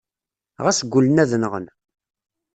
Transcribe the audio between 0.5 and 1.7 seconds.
Ɣas gullen ad nɣen.